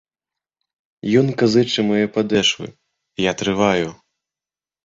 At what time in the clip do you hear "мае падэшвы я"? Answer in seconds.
1.89-3.37